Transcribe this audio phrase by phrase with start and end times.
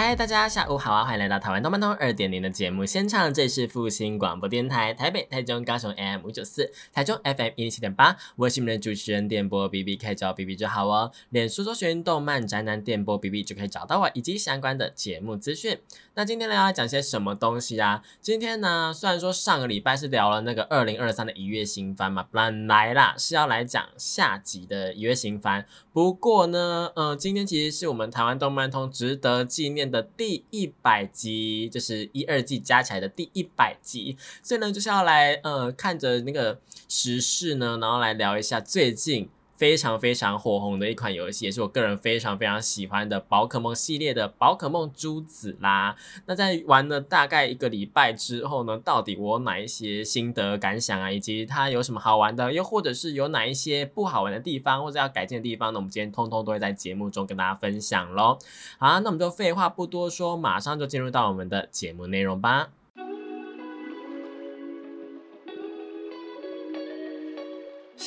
[0.00, 1.04] 嗨，大家下午好啊！
[1.04, 8.16] 欢迎来到台湾动漫通二点零的节目现场，这是复兴广播电台台北、台中、高雄 AM 五九四，台中 FM 一零七点八。
[8.36, 11.10] 我是你们的主持人电波 B B，可以找 B B 就好哦。
[11.30, 15.76] 脸书搜寻动漫宅男电波 B B 就可以找到我以及相关的节目资讯。
[16.14, 18.00] 那今天呢要讲些什么东西啊？
[18.20, 29.87] 今天呢虽然说上个礼拜是聊了那个二零二三的一月新番嘛，本来啦是要来讲下集的一月新番，不过呢，嗯，今天其实是我们台湾动漫通值得纪念。
[29.88, 39.28] 的第一百集，就是一二季加起来的第一百集，所以呢，就是要来呃看着那个时事呢，然后来聊一下最近。
[39.58, 45.96] 非常非常火红的一款游戏，也是我个人非常非常喜欢的宝可梦系列的宝可梦珠子啦。
[46.26, 55.78] 那在玩了大概一个礼拜之后呢，到底我哪一些心得感想啊，以及它有什么好玩的，又或者是有哪一些不好玩的地方，或者要改进的地方呢？
[55.80, 58.38] 我们今天通通都会在节目中跟大家分享喽。
[58.78, 62.68] 好，那我们就废话不多说，马上就进入到我们的节目内容吧。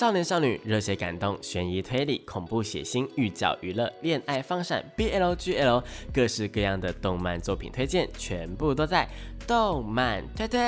[0.01, 9.07] 少年少女、热血感动、悬疑推理、恐怖血腥、御教娱乐、恋爱放闪、BLGL，各式各样的动漫作品推荐，全部都在
[9.45, 10.59] 动漫推推。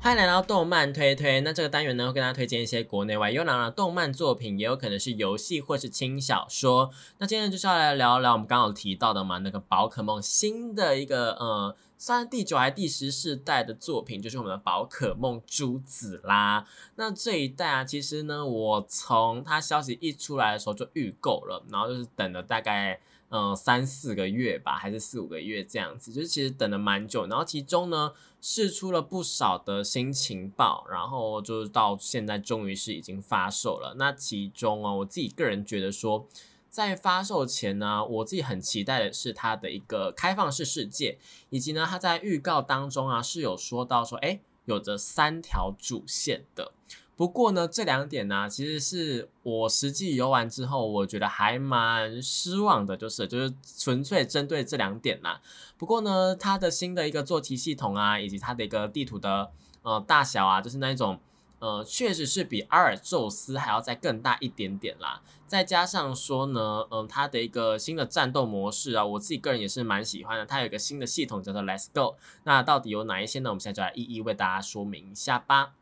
[0.00, 1.42] 欢迎来到动漫推推。
[1.42, 6.90] 那这个单元呢，会跟大家推荐一些国内外优良的动漫作品，也有可能是游戏或是轻小说。
[7.18, 11.76] 那今天就是要来聊聊我们刚刚提到的嘛，那个宝可梦新的一个呃。
[12.02, 16.66] 算是第九还第十世代的作品，就是我们的宝可梦珠子啦。
[16.96, 22.98] 那这一代啊，其实呢，我从它消息一出来的时候就预购了，然后就是等了大概
[23.28, 27.28] 嗯三四个月吧，还是四五个月这样子，就是其实等了蛮久。
[27.28, 33.94] 然后其中呢，试出了不少的新情报，然后就是到现在终于是已经发售了。
[33.96, 36.26] 那其中啊，我自己个人觉得说。
[36.72, 41.18] 在发售前呢，我自己很期待的是它的一个开放式世界，
[41.50, 46.72] 以及呢，它在预告当中啊是有说到说，哎，有着三条主线的。
[47.14, 55.42] 不过呢，这两点呢，其实是我实际游玩之后，我觉得还蛮失望的，就是就是纯粹针对这两点啦。
[55.76, 59.50] 不过呢，它的新的一个坐骑系统啊，以及它的一个地图的
[59.82, 61.20] 呃大小啊，就是那一种。
[61.62, 65.22] 呃，确实是比阿尔宙斯还要再更大一点点啦。
[65.46, 70.44] 再加上说呢，嗯，它的一个新的战斗模式啊，我自己个人也是蛮喜欢的。
[70.44, 72.16] 它有一个新的系统叫做 Let's Go。
[72.42, 73.50] 那到底有哪一些呢？
[73.50, 75.74] 我们现在就来一一为大家说明一下吧。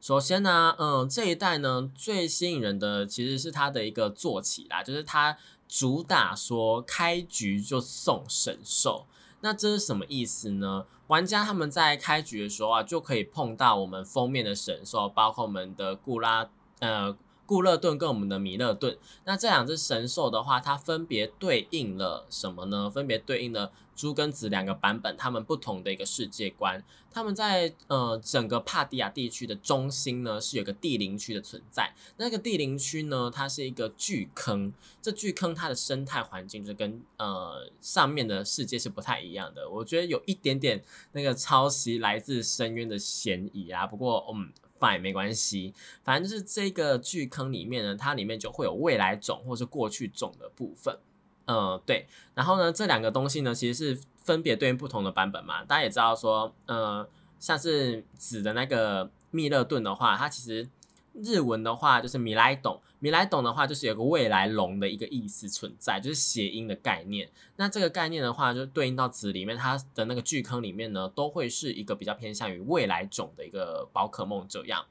[0.00, 5.36] 首先呢，嗯，这一代呢最吸引人的其实是它的一个坐骑啦，就是它
[5.68, 9.06] 主打说开局就送神兽。
[9.40, 10.86] 那这是什么意思呢？
[11.08, 16.48] 玩家他们在开局的时候啊，就可以碰到我们封面的神兽，包括我们的固拉
[16.80, 18.98] 呃固勒顿跟我们的米勒顿。
[19.24, 22.90] 那这两只神兽的话，它分别对应了什么呢？
[22.90, 26.84] 分别对应了猪跟子两个版本，他们不同的一个世界观。
[27.10, 31.94] 他们在呃整个帕迪亚地区的中心呢，是有个地灵区的存在。
[32.18, 34.70] 那个地灵区呢，它是一个巨坑。
[35.00, 39.68] 这巨坑它的生态环境就跟呃上面的世界是不太一样的。
[39.68, 43.86] 我觉得有一点点那个抄袭来自深渊的嫌疑啊。
[43.86, 45.72] 不过嗯，fine 没关系。
[46.04, 50.98] 反正就是这个巨坑里面呢，它里面就会有未来种或是过去种的部分。
[51.46, 52.06] 嗯，对。
[52.34, 55.64] 然后呢，这两个东西呢，其实是分别对应不同的版本嘛。
[55.64, 57.08] 大家也知道说，呃，
[57.38, 60.68] 像是紫的那个密勒顿的话，它其实
[61.14, 67.30] 日文的话就是米莱董，米莱董的话就是有个未来龙的一个意思存在，就是谐音的概念。
[67.54, 74.84] 那这个概念的话，就对应到紫里面，它的那个巨坑里面呢，都会是一个比较偏向于未来种的一个宝可梦这样。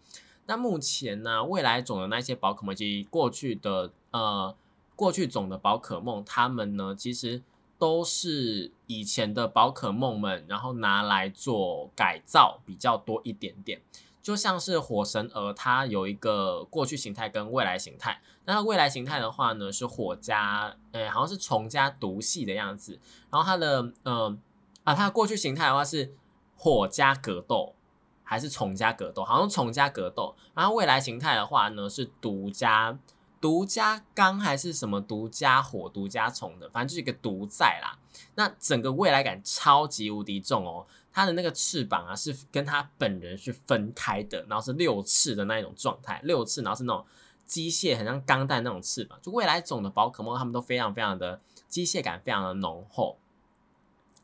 [0.45, 4.55] 那目前呢，未来种的那些宝可梦及过去的呃。
[4.95, 7.41] 过去总的宝可梦，它们呢其实
[7.77, 13.81] 都是以前的宝可梦们，然后拿来做改造比较多一点点。
[14.21, 18.19] 就像是火神儿，它有一个过去形态跟未来形态。
[18.45, 22.99] 那它未来形态的话呢，是火加，诶，好像是虫加毒系的样子。
[23.29, 24.41] 然后它的，嗯，
[24.83, 26.11] 啊，它的过去形态的话是
[26.57, 27.75] 火加格斗，
[28.23, 29.23] 还是虫加格斗？
[29.23, 30.35] 好像虫加格斗。
[30.55, 32.97] 然后未来形态的话呢，是毒加。
[33.45, 37.95] 独家钢还是什么独家火、独家虫的，反正就是一个独在啦。
[38.33, 47.05] 那整个未来感超级无敌重哦，它的那个翅膀啊是跟它本人是分开的，然后是六翅的那一种状态，六翅，然后是那种
[47.45, 49.19] 机械很像钢弹那种翅膀。
[49.21, 53.19] 就未来种的宝可梦，它们都非常非常的机械感，非常的浓厚。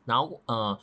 [0.04, 0.76] 然后呃，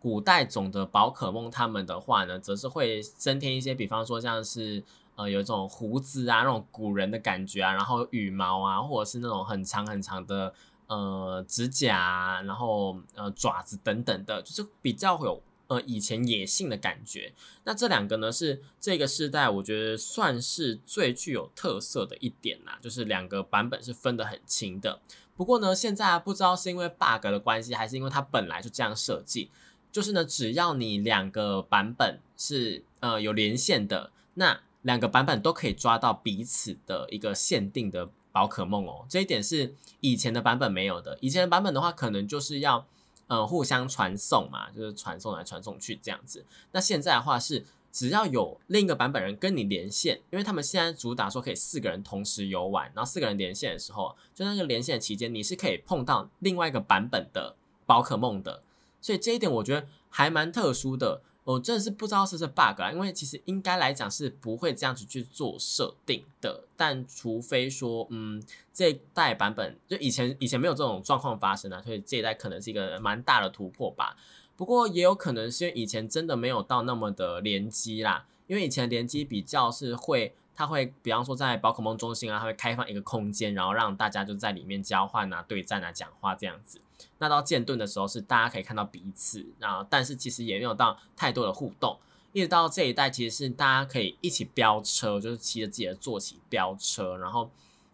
[0.00, 4.82] 古代种的宝可梦，它们的话呢，则是会增添一些，比方说像是。
[5.16, 10.52] 呃，有一种胡子啊，那种古人的感觉啊，然后羽毛啊，或者是那种很长很长的
[10.88, 17.32] 呃指甲，然后呃爪子等等的，就是比较有呃以前野性的感觉。
[17.62, 25.00] 那这两个呢，是这个时代我觉得算是最具有特色的一点啦，就是两个版本是分得很清的。
[25.36, 29.50] 不过呢，现在不知道是因为 bug 的关系，还是因为它本来就这样设计，
[29.90, 41.16] 就是呢，只要你两个版本是呃有连线的，那两个版本都可以抓到彼此的一个限定的宝可梦哦，这一点是以前的版本没有的。
[41.22, 42.86] 以前的版本的话，可能就是要
[43.26, 46.44] 呃互相传送嘛，就是传送来传送去这样子。
[46.72, 57.56] 那现在的话是，只要有另一个版本人跟你连线，因为他们现在主打说可以四个人同时游玩，然后四个人连线的时候，就那个连线期间，你是可以碰到另外一个版本的
[57.86, 58.62] 宝可梦的。
[59.00, 61.22] 所以这一点我觉得还蛮特殊的。
[61.44, 68.42] 我真的是不知道是这 bug 啊，因为其实应该来讲是不会这样子去做设定的，但除非说，嗯，
[68.72, 74.16] 这一代版本就以前以前没有这种状况发生啊，所以这一代可能是一个蛮大的突破吧。
[74.56, 80.34] 不过也有可能是因为以前真的没有到那么的联机啦，因为以前联机比较是会。
[80.56, 86.80] 它会，比方说在宝可梦中心啊，它会开放一个空间，然后让大家就在里面交换啊、对战啊、讲话这样子。
[87.18, 91.98] 那到剑盾的时候是大家可以看到彼此，然后但是其实也没有到太多的互动。
[92.32, 97.48] 一直到这一代，其实是大家可以一起飙车，就是骑着自己的坐骑飙车，然后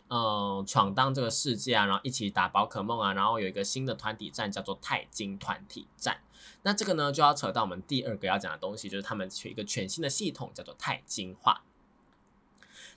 [0.08, 6.18] 嗯闯荡这个世界啊，然后一起打宝可梦啊，然后有一个新的团体战叫做钛金团体战。
[6.62, 11.62] 那这个呢就要扯到我们第二个要讲的东西，就是他们取一个全新的系统叫做钛金化。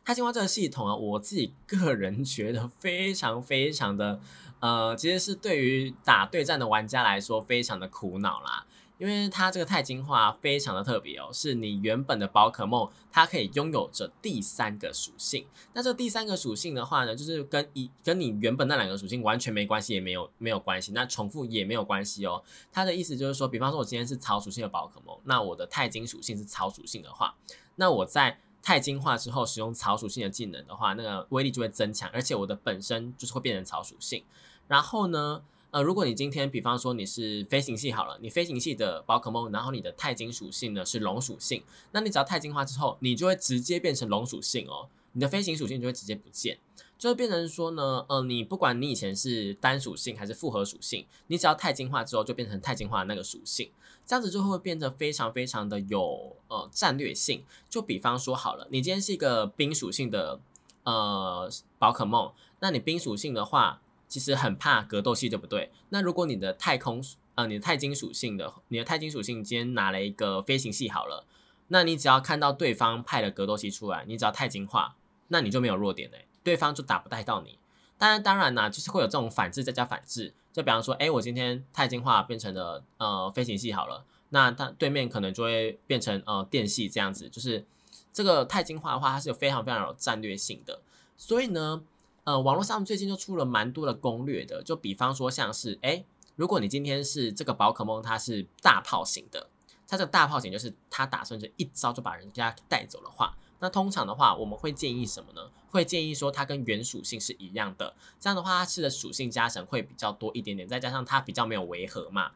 [0.03, 4.19] 钛金化这个系统啊，我自己个人觉得非常非常的，
[4.59, 8.65] 呃，其实是对于打对战的玩家来说非常的苦恼啦。
[8.99, 15.45] 因为它这个钛金化非常的特别哦，是你原本的宝可梦它可以拥有着第三个属性。
[15.73, 22.41] 那这第三个属性的话呢，就是跟一跟你原本那两个属性完全没关系，也没有没有关系，那重复也没有关系哦。
[22.71, 27.35] 它的意思就是说，比方说我今天是草属性的宝可梦，那我的钛金属性是草属性的话，
[27.75, 34.23] 那我在钛金化之后，使用草属性的技能的话，那个威力就会增强，而且我的本身就是会变成草属性。
[34.69, 41.61] 然后呢，呃，如果你今天比方说你是飞行系好了，你飞行系的宝可梦，然后你的钛金属性呢是龙属性，
[41.91, 46.57] 那你只要钛金化之后，你就会直接变成龙属性哦，你的飞行属性就会直接不见。
[46.97, 53.69] 就会变成说呢，呃，你不管你以前是单属性还是复合属性，你只要钛金化之后就变成钛金化的那个属性，
[54.05, 57.43] 这样子就会变得非常非常的有呃战略性。
[57.69, 60.39] 就比方说好了，你今天是一个冰属性的
[60.83, 65.71] 呃宝可梦，那你冰属性的话，其实很怕格斗系，对不对？
[65.89, 67.03] 那如果你的太空
[67.35, 71.25] 呃你的钛金属性的，你的钛金属性今天拿了一个飞行系好了，
[71.69, 74.95] 那你只要看到对方派了格斗系出来，你只要钛金化，
[75.29, 76.27] 那你就没有弱点嘞。
[76.43, 77.57] 对方就打不带到你，
[77.97, 87.65] 当然当然呢，就是会有这种反制再加反制，就比方说，哎，我今天钛金化变成了呃飞行系好了，那他对面可能就会变成呃电系这样子，就是
[88.13, 90.79] 这个钛金化的话，它是有非常非常有战略性的，
[91.17, 91.81] 所以呢，
[92.23, 99.47] 呃，网络上最近就出了蛮多的攻略的，就比方说像是，哎，如果你今天是这个宝可梦，它是大炮型的，
[99.87, 103.35] 它这个大炮型就是它打算就一招就把人家带走的话。
[103.59, 105.49] 那通常的话，我们会建议什么呢？
[105.73, 112.31] 会建议说它跟原属性是一样的，这样的话它吃的属性加成会比较多一点点，再加上它比较没有违和嘛。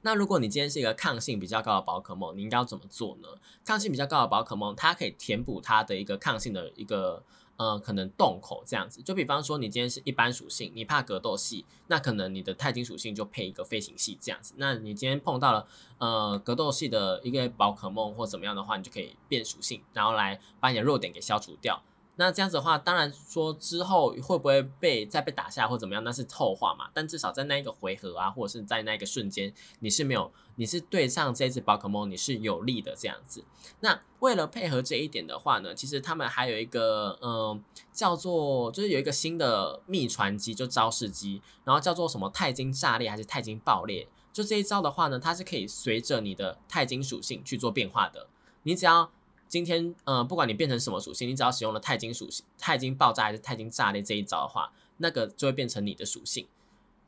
[0.00, 3.28] 那如果你今天是一个抗性比较高的宝可梦，你应该要怎么做呢？
[3.64, 7.24] 抗性比较高的宝可梦，它可以填补它的一个抗性的一个。
[7.56, 14.54] 呃，可能洞口这样子，就比方说你今天是一般属性，你怕格斗系，那可能你的钛金属性就配一个飞行系这样子。
[14.56, 15.68] 那你今天碰到了
[15.98, 21.80] 呃格斗系的一个宝可梦或怎么样的话，你就可以变属性，然后来把你的弱点给消除掉。
[22.16, 26.88] 那这样子的话，当然说之后会不会被再被打下或怎么样，那是后话嘛。
[26.94, 33.44] 但至少在那一个回合啊，或者是在那一个瞬间，你是没有，你是对上这只宝可梦，你是有利的这样子。
[33.80, 37.60] 那为了配合这一点的话呢，其实他们还有一个嗯，
[37.92, 44.06] 叫做就是有一个新的秘传机，就招式机，然后叫做什么钛金炸裂还是钛金爆裂？
[44.32, 48.28] 就这一招的话呢，它是可以随着你的钛金属性去做变化的，
[48.62, 49.10] 你只要。
[49.54, 56.48] 今天，呃，不管你变成什么属性，你只要使用了钛金属性、钛金爆炸还是钛金炸裂这一招的话，那个就会变成你的属性。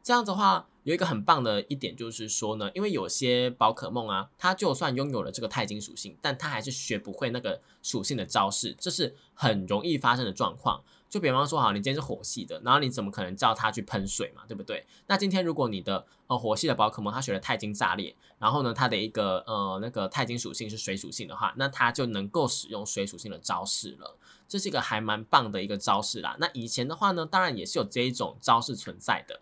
[0.00, 10.84] 这样子的话，有一个很棒的一点就是说呢，因为有些宝可梦啊，它就算拥有了这个钛金属性，但它还是学不会那个属性的招式，这是很容易发生的状况。
[11.08, 14.84] 就比方说，好，你今天是火系的，然后你怎么可能叫它去喷水嘛，对不对？
[15.06, 24.16] 那今天如果你的呃火系的宝可梦它学了钛金炸裂，然后呢，它的一个呃那个钛金属性是水属性的话，那它就能够使用水属性的招式了。
[24.48, 26.36] 这是一个还蛮棒的一个招式啦。
[26.40, 29.40] 那以前的话呢，当然也是有这一种招式存在的。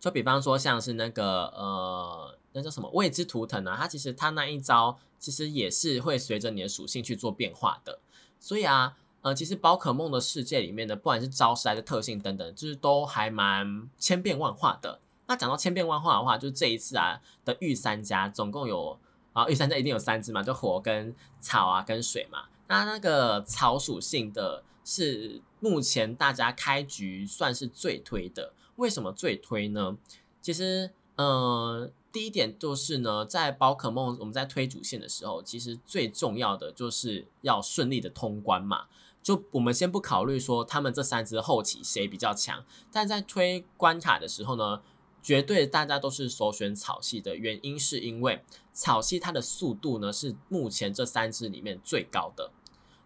[0.00, 8.00] 就比方说，像是那个呃，那叫什么未知图腾啊，它其实它那一招其实也是会随着你的属性去做变化的。
[8.40, 8.96] 所以啊。
[9.24, 15.00] 呃，其实宝可梦的世界里面的，不管是招式还是特性等等，就是都还蛮千变万化的。
[15.26, 18.98] 那讲到千变万化的话，就是这一次啊的御三家总共有
[19.32, 22.44] 啊，御三家一定有三只嘛，就火跟草啊跟水嘛。
[22.68, 28.52] 那那个草属性的是目前大家开局算是最推的。
[28.76, 29.96] 为什么最推呢？
[30.42, 38.84] 其实，呃，第一点就是呢，在宝可梦我们在推主线的时候，其实最重要的就是要顺利的通关嘛。
[39.24, 42.62] 就我们先不考虑说他们这三只后期谁比较强，
[42.92, 44.82] 但在推关卡的时候呢，
[45.22, 52.50] 绝对大家都是首选草系的原因，是因为草系它的速度呢是目前这三只里面最高的。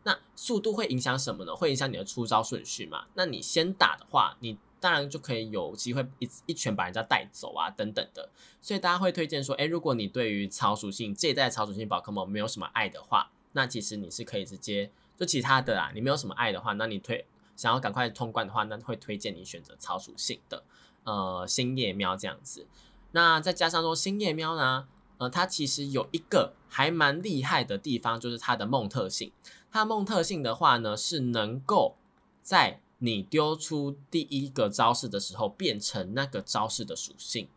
[0.02, 1.54] 那速度会影响什么呢？
[1.54, 3.06] 会影响你的出招顺序嘛？
[3.14, 8.28] 那你先打的话，你当然就可以有机会一一拳把人家带走啊，等等的。
[8.60, 14.90] 所以大家会推荐说，诶，如果你对于草属性这一代草属性宝可梦没有什么爱的话，那其实你是可以直接。
[15.18, 20.62] 就其他的啊，你没有什么爱的话，那你推想要赶快通关的话，那会推荐你选择草属性的，
[21.02, 22.66] 呃，星夜喵这样子。
[23.10, 29.32] 那再加上说星夜喵呢，呃，它其实有一个还蛮厉害的地方，就是它的梦特性。
[29.72, 31.96] 它梦特性的话呢，是能够
[32.42, 37.48] 在你丢出第一个招式的时候，变成那个招式的属性。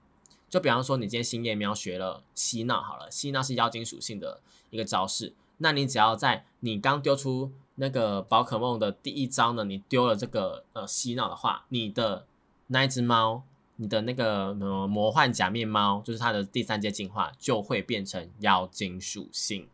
[0.50, 5.34] 就比方说，你今天星夜喵学了嬉闹好了，嬉闹是妖精属性的一个招式。
[5.62, 12.26] 那你只要在你刚丢出那个宝可梦的第一招呢，你丢了这个呃嬉闹的话，你的
[12.68, 13.44] 那一只猫，
[13.76, 19.68] 你的那个呃魔幻假面猫，就是它的第三阶进化，就会变成妖精属性。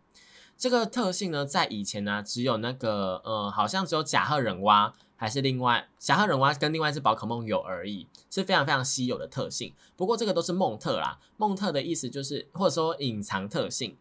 [0.57, 9.73] 这个特性呢，在以前呢，只有那个呃，好像只有甲贺忍蛙，还是另外甲贺忍蛙跟另外一只宝可梦有而已，是非常非常稀有的特性。
[9.95, 13.95] 不过这个都是梦特啦，梦特的意思就是或者说隐藏特性。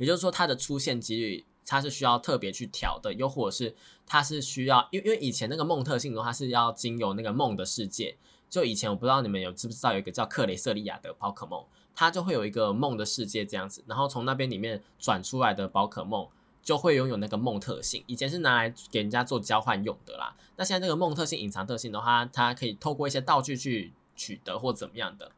[0.00, 8.16] 也就是说，它的出现几率它是需要特别去调的，又或者是它是需要，因为因为以前那个梦特性的话是要经由那个梦的世界。
[8.48, 11.64] 就以前我不知道你们有知不知道有一个叫克雷瑟利亚的宝可梦，
[11.94, 16.26] 它就会有一个梦的世界这样子，然后从那边里面转出来的宝可梦
[16.60, 18.02] 就会拥有那个梦特性。
[18.08, 25.30] 以前是拿来给人家做交换用的啦，那现在这个梦特性隐藏特性的话，它可以透过一些道具去取得或怎么样的。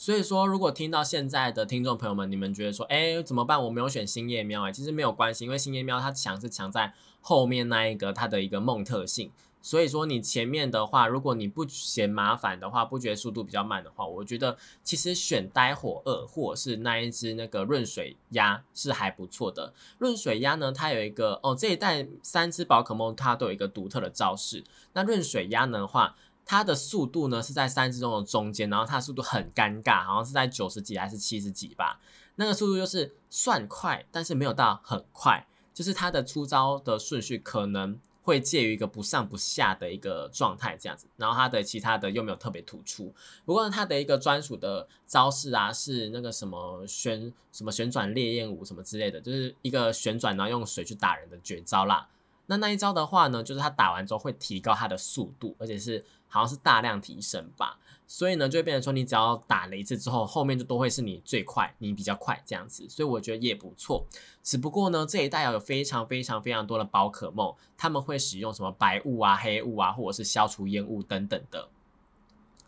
[0.00, 3.60] 所以说，如果听到现在的听众朋友们，你们觉得说，哎，怎么办？
[3.64, 9.32] 我没有选星夜喵，哎，其实没有关系，因为星夜喵它强是强在后面那一个它的一个梦特性。
[9.60, 19.74] 所以说，你前面的话，如果你不嫌麻烦的话，不觉得速度比较慢的话，我觉得其实选呆火二或者是那一只那个润水鸭是还不错的。
[19.98, 24.62] 润水鸭呢，它有一个哦，这一代三只宝可梦它都有一个独特的招式。
[24.92, 26.14] 那润水鸭的话。
[26.50, 32.00] 它的速度呢是在三十中的中间，然后它的速度很尴尬，好像是在九十几还是七十几吧。
[32.36, 41.06] 那个速度就是算快，但是没有到很快，就是它的出招的顺序可能会介于一个不上不下的一个状态这样子。
[41.18, 43.12] 然后它的其他的又没有特别突出。
[43.44, 52.08] 不过它的一个专属的招式啊，是那个什么旋什么旋转烈焰舞什么之类的，就是一个旋转然后用水去打人的绝招啦。
[52.50, 57.78] 那那一招的话呢，就是它打完之后会提高它的速度，而且是好像是大量提升吧。
[58.06, 62.88] 所以呢，就会变成说，你只要打了一次之后，后面就都会是你最快，你比较快这样子。
[62.88, 64.06] 所以我觉得也不错。
[64.42, 71.68] 只不过呢，这一代有非常非常非常多的宝可梦，他们会使用什么白雾啊、黑雾啊，或者是消除烟雾等等的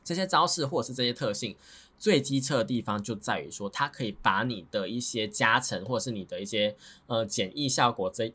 [0.05, 1.57] 这些招式，或者是这些特性。
[1.99, 8.31] 最机车的地方就在于说，它可以把你的一些加成，或者是你的一些呃简易效果这。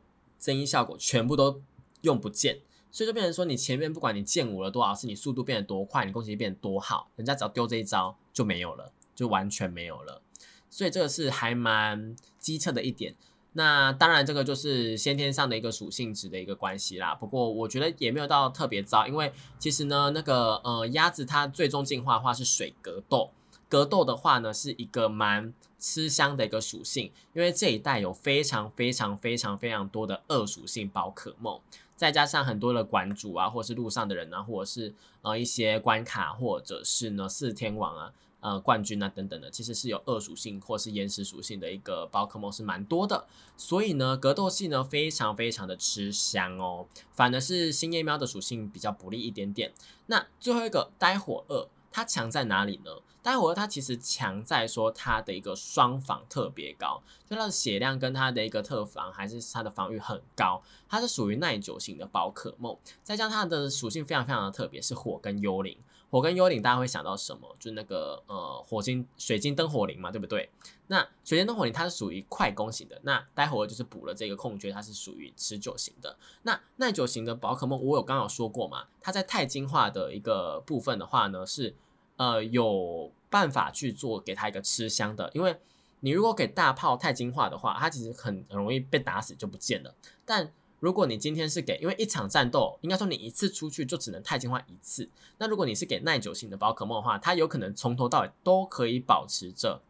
[0.45, 1.59] 声音效果全部都
[2.01, 2.59] 用不见，
[2.91, 10.21] 所以就变成说，你前面不管你剑舞了多少次，你速度变得多快，你攻击力变得多好，人家只要丢这一招就没有了，就完全没有了。
[10.69, 13.15] 所以这个是还蛮机测的一点。
[13.53, 17.15] 那当然，这个就是先天上的一个属性值的一个关系啦。
[17.15, 23.31] 不过我觉得也没有到特别糟，因为其实呢，那个呃鸭子它最终进化的话是水格斗。
[23.67, 31.59] 格斗的话呢，是一个蛮吃香的一个属性，因为这一代有非常非常非常非常多的二属性宝可梦。
[31.95, 38.13] 再加上很多的馆主啊，或是路上的人啊，或者是呃一些关卡，或者是呢四天王啊。
[38.41, 43.25] 呃，冠军啊等等的，其实是有恶属性或是岩石属性的一个宝可梦是蛮多的，
[43.57, 49.73] 所以呢，格斗系呢非常非常的吃香哦，反而是星夜喵的属性比较不利一点点。
[50.05, 52.91] 那最后一个呆火二，它强在哪里呢？
[53.23, 65.77] 呆火二它其实强在说它的一个双防特别高，就它的血量跟它的一个特防还是它的防御很高，它是属于耐久型的宝可梦，再加上它的属性非常非常的特别，是火跟幽灵。
[66.11, 67.55] 火跟幽灵，大家会想到什么？
[67.59, 70.49] 就是那个呃，火晶、水晶灯火灵嘛，对不对？
[70.87, 76.15] 那水晶灯火灵它是属于快攻型的，那待会儿就是补了这个空缺，它是属于持久型的。
[76.43, 78.85] 那耐久型的宝可梦，我有刚刚说过嘛？
[79.01, 81.75] 它在太晶化的一个部分的话呢，是
[82.17, 85.57] 呃有办法去做给他一个吃香的，因为
[86.01, 89.93] 你如果给大炮太晶化的话，它其实很容易被打死就不见了，
[90.25, 95.09] 但如果你今天是给，因为一场战斗应该说你一次出去就只能太进化一次。
[95.39, 99.81] 那如果你是给耐久性的宝可梦的话，它有可能从头到尾都可以保持着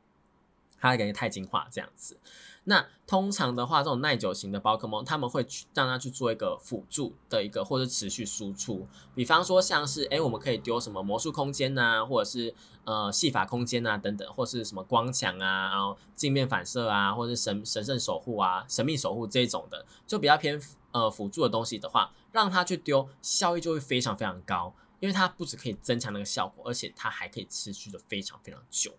[0.91, 2.17] 它给太进化这样子。
[2.67, 8.87] 那通常的话，这种耐久型的宝可梦，他们会去让它去做一个辅助的一个或者持续输出。
[9.13, 12.51] 比方说像是，哎，我们可以丢什么魔术空间呐，或者是
[12.83, 20.59] 呃戏法空间啊等等，或是什么光墙啊，然后镜面反射啊，或者是神神圣守护啊、神秘守护这种的，就比较偏
[20.91, 28.91] 呃辅助的东西的话，让它去丢，效益就会非常非常高，因为它不止可以增强那个效果，而且它还可以持续的非常非常久。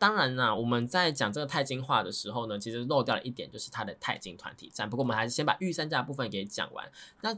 [0.00, 4.88] 当然啦，我们在讲这个钛金化的时候呢，其实漏掉了一点，就是它的钛金团体战。
[4.88, 6.90] 不过我们还是先把御三家部分给讲完。
[7.20, 7.36] 那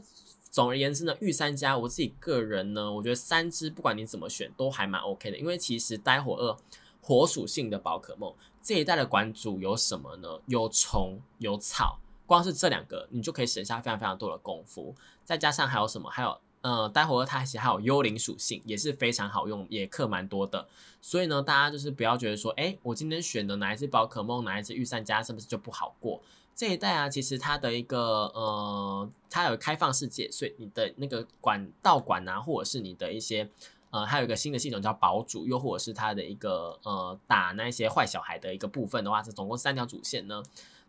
[0.49, 6.57] 总而言之呢，御三家我自己个人呢，我觉得三只不管你怎么选都还蛮 OK 的，因为其实呆火二
[7.01, 10.39] 火属性的宝可梦这一代的馆主有什么呢？
[10.45, 14.95] 有虫有草，光是这两个你就可以省下非常非常多的功夫。
[15.25, 16.09] 再加上还有什么？
[16.09, 16.39] 还有。
[16.63, 20.65] 呃，待会儿它其实还有幽灵属性，也是非常好用，也克蛮多的。
[21.01, 26.21] 所以呢，大家就是不要觉得说，哎，我今天选的哪一只宝可梦，哪一只御三家是不是就不好过？
[26.55, 33.49] 这一代啊，其实它的一个呃，它有开放世界，所以你的那个管道管啊，或者是你的一些
[33.89, 40.41] 呃，还有一个新的系统叫堡主，又或者是它的一个呃，打那些坏小孩的一个部分的话，是总共三条主线呢，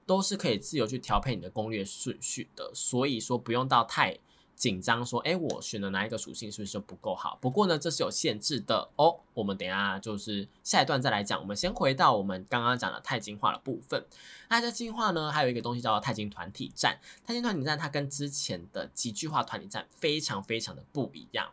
[0.06, 2.70] 都是可以自由去调配你的攻略顺序的。
[2.72, 4.16] 所以说不用到太。
[4.56, 7.36] 紧张说：“哎，我选的哪一个属性是不是就不够好？
[7.40, 9.20] 不过呢，这是有限制的哦。
[9.34, 11.40] 我们等下就是下一段再来讲。
[11.40, 14.04] 我们先回到我们刚刚讲的钛金化的部分。
[14.48, 16.98] 那这进化呢，还有一个东西叫做钛金团体战。
[17.26, 21.50] 钛金团体战它跟之前的极具化团体战非常非常的不一样。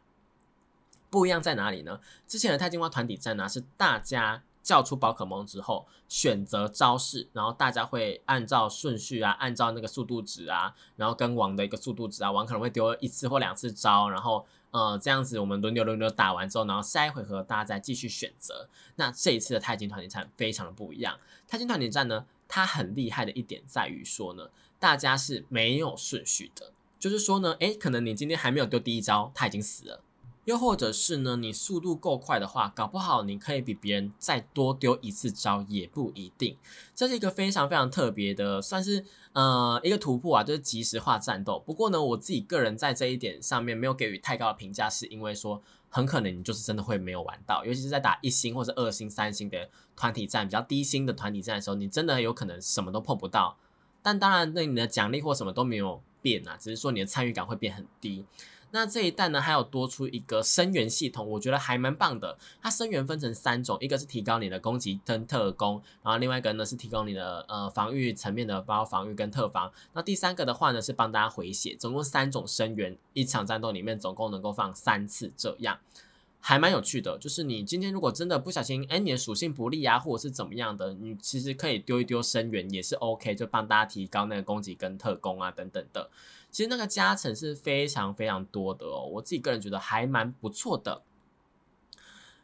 [1.10, 2.00] 不一样在哪里呢？
[2.28, 4.44] 之前的钛金化团体战呢，是大家。
[4.62, 18.70] 叫出宝可梦之后，选择招式，然后大家会按照顺序啊，按照那个速度值啊，然后跟王的一个速度值啊，王可能会丢一次或两次招，然后呃这样子我们轮流轮流打完之后，然后下一回合大家再继续选择。
[18.96, 30.02] 那这一次的太极团体战非常的不一样，太极团体战呢，它很厉害的一点在于说呢，大家是没有顺序的，就是说呢，诶，可能你今天还没有丢第一招，他已经死了。
[30.46, 36.58] 又或者是呢，你速度够快的话，搞不好你可以比别人再多丢一次招也不一定。
[36.96, 41.60] 这是一个非常非常特别的，算是呃一个突破啊，就是即时化战斗。
[41.60, 53.58] 不过呢，我自己个人在这一点上面没有给予太高的评价，是因为说很可能你就是真的会没有玩到，尤其是在打一星或者二星、三星的团体战，比较低星的团体战的时候，你真的有可能什么都碰不到。
[54.02, 58.26] 但当然，那你的奖励或什么都没有变啊，只是说你的参与感会变很低。
[58.74, 62.38] 那这一代呢，还有多出一个声源系统，我觉得还蛮棒的。
[62.62, 69.72] 它声源分成三种，一个是提高你的攻击跟特攻，然后另外一个呢是提高你的呃防御层面的，包括防御跟特防。
[69.94, 75.78] 那第三个的话呢是帮大家回血，总共三种声源，一场战斗里面总共能够放三次，这样
[76.40, 77.18] 还蛮有趣的。
[77.20, 86.10] 就是你今天如果真的不小心，哎，你的属性不利啊，或者是怎么样的，你其实可以丢一丢声源也是 OK，就帮大家提高那个攻击跟特攻啊等等的。
[86.52, 91.02] 其实那个加成是非常非常多的哦，我自己个人觉得还蛮不错的。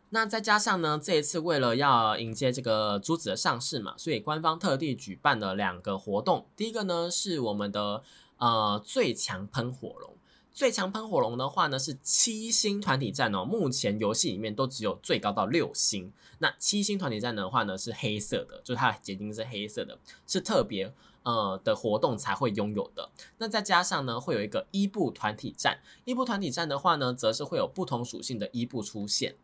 [0.10, 6.46] 那再加上呢，这一次为了要迎接这个珠子的上市嘛，所以官方特地举办了两个活动。
[6.56, 8.02] 第一个呢是我们的
[8.38, 10.14] 呃最强喷火龙，
[10.54, 16.14] 最强喷火龙的话呢是七星团体战哦，目前游戏里面都只有最高到六星。
[16.40, 20.94] 那七星团体战的话呢是黑色的，就是它的结晶是黑色的，是特别。
[21.28, 25.82] 呃的活动才会拥有的，那再加上呢，会有一个伊布团体战。
[26.06, 29.36] 伊布团体战的话呢，则是会有不同属性的伊布出现。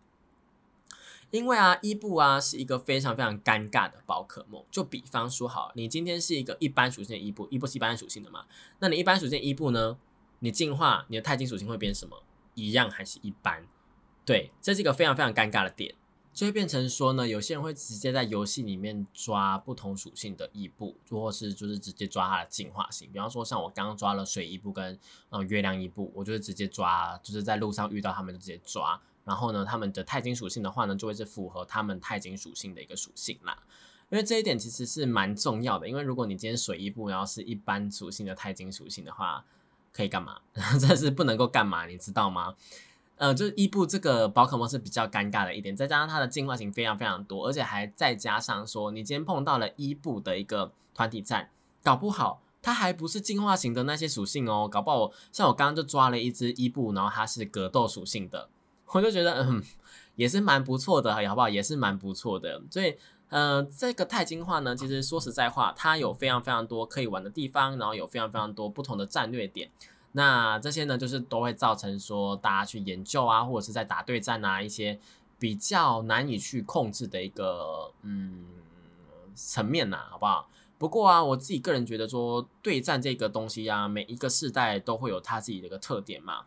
[1.32, 4.63] 因为啊，伊布啊是一个非常非常尴尬的宝可梦。
[4.72, 8.46] 就比方说，好，你今天是一个一般属性的伊布，伊布是一般属性的嘛？
[8.80, 9.98] 那你一般属性伊布呢，
[10.39, 12.24] 你进化，你的钛金属性会变什么？
[12.54, 13.67] 一样还是一般？
[14.24, 15.93] 对，这是一个非常非常尴尬的点，
[16.34, 23.08] 就会变成说呢，有些人会直接在游戏里面抓不同属性的异步，或是就是直接抓它的进化型。
[23.12, 24.98] 比方说，像我刚刚抓了水异步跟
[25.30, 29.00] 呃月亮异步，我就是直接抓，就是在路上遇到他们就直接抓。
[29.24, 33.58] 然后呢，他们的钛金属性的话呢，就会是符合他们钛金属性的一个属性啦。
[34.10, 39.46] 因为这一点其实是蛮重要的，因为如果你今天水一步，然后是一般属性的钛金属性的话，
[39.91, 40.41] 可以干嘛？
[40.82, 42.56] 这是不能够干嘛，你知道吗？
[43.23, 51.49] 呃，就是伊布这个宝可梦是比较尴尬的一点，再加上它的进化型非常非常多，而且还再加上说，你今天碰到了伊布的一个团体战，
[51.81, 58.49] 搞不好它还不是进化型的那些属性哦，搞不好像我刚刚就抓了一只伊布，然后它是格斗属性的，
[58.88, 59.63] 我就觉得嗯，
[60.17, 61.47] 也是蛮不错的，好不好？
[61.47, 62.93] 也是蛮不错的，所以。
[63.29, 69.71] 呃，这个钛金化呢，其实说实在话，它有非常非常多可以玩的地方，然后有非常非常多不同的战略点。
[70.13, 74.99] 那这些呢，就是都会造成说大家去研究啊，或者是在打对战啊，一些
[75.38, 78.45] 比较难以去控制的一个嗯
[79.36, 80.47] 层面呐，好不好？
[80.78, 86.45] 不过啊，我自己个人觉得说对战这个东西啊，每一个世代都会有它自己的一个特点嘛。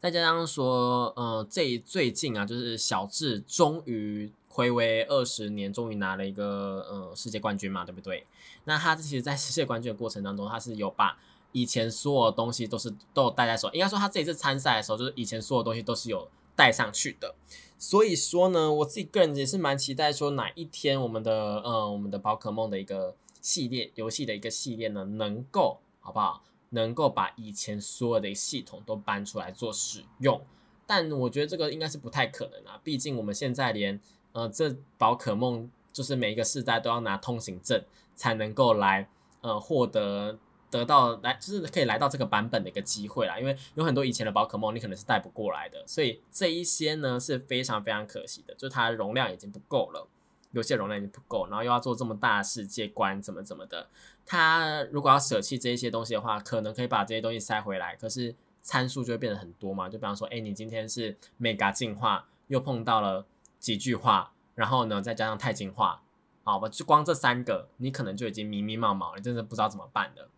[0.00, 4.32] 再加上说，呃，这最近啊，就是小智终于。
[4.46, 8.24] 回违二十年，终于拿了一个呃世界冠军嘛，对不对？
[8.66, 11.18] 那他其实，在世界冠军的过程当中，他是有把
[11.54, 13.70] 以前所有东西都是都有带在手。
[13.72, 17.34] 应该说，他这一次参赛的时候，就是以前所有东西都是有带上去的。
[17.78, 26.42] 所以说呢，我自己个人也是蛮期待说，哪一天我们的呃我们的宝可梦的一个系列游戏的一个系列呢，能够好不好？
[26.70, 30.40] 能够把以前所有的系统都搬出来做使用。
[30.86, 34.00] 但我觉得这个应该是不太可能啊，毕竟我们现在连
[34.32, 37.80] 呃，这宝可梦就是每一个世代都要拿通行证
[38.16, 39.08] 才能够来
[39.40, 40.36] 呃获得
[40.78, 43.38] 得到来，就是可以来到这个版本的一个机会啦。
[43.38, 50.06] 因为有很多以前的宝可梦你可能是带不过来的，所以这一些呢是非常非常可惜的，就是它容量已经不够了，
[50.52, 53.88] 游戏容量已经不够，然后又要做这么大的世界观，怎么怎么的。
[54.26, 59.88] 它如果要舍弃这一些东西的话，可能可以把这些东西塞回来，可是参数就会变得很多嘛。
[59.88, 63.26] 就比方说，哎，你今天是 mega 进化，又碰到了。
[63.60, 66.02] 几句话，然后呢，再加上钛进化，
[66.42, 70.28] 好吧，就光这三个，你可能就已经迷迷茫茫，你真的不知道怎么办了。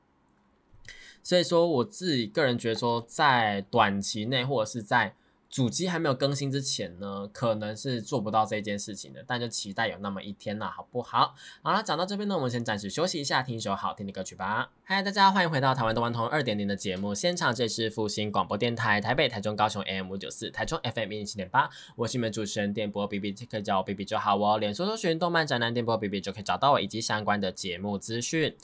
[1.27, 5.17] 所以说，我自己个人觉得说，在短期内或者是在。
[5.49, 11.35] 主机还没有更新之前呢，可能是做不到这件事情的，但就期待有那么一天啦，好不好？
[11.63, 14.71] 好了，讲到这边呢，我们先暂时休息一下，听一首好听的歌曲吧。
[14.85, 24.59] 嗨，大家欢迎回到台湾动漫通二点零的节目现场，这是复兴广播电台台北、台中、高雄 AM 五九四，台中 FM 一零七点八，我是你们主持人电波 B B，可以叫我 B B 就好哦。
[24.59, 28.55] 脸书搜寻动漫宅男电波 B B 就可以找到我以及相关的节目资讯。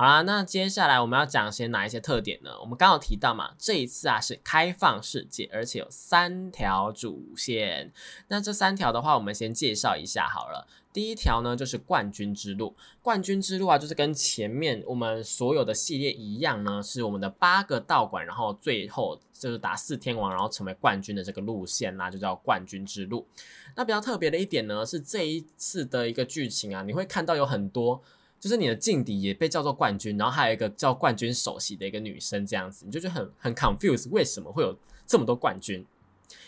[0.00, 2.58] 好啦，那接下来我们要讲些哪一些特点呢？
[2.62, 7.92] 我们刚好提到嘛，这一次啊是开放世界，而且有三条主线。
[8.28, 10.66] 那这三条的话，我们先介绍一下好了。
[10.90, 23.26] 第一条呢就是冠军之路，冠军之路啊，就是跟前面我们所有的系列一样呢，是我们的八个道馆，然后最后就是打四天王，然后成为冠军的这个路线啦，就叫冠军之路。
[23.76, 28.02] 那比较特别的一点呢，是这一次的一个剧情啊，你会看到有很多。
[28.40, 34.74] 就是你的劲敌也被叫做冠军，然后还有一个叫冠军首席的一个女生，这样子你就觉得很很 confuse，为什么会有
[35.06, 35.84] 这么多冠军？